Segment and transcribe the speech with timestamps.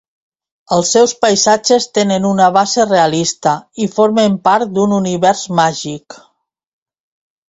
[0.75, 3.53] Els seus paisatges tenen una base realista
[3.85, 6.17] i formen part d'un univers màgic.